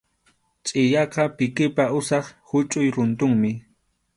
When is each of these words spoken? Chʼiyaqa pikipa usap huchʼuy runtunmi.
Chʼiyaqa 0.65 1.23
pikipa 1.37 1.83
usap 1.99 2.25
huchʼuy 2.49 2.87
runtunmi. 2.95 3.51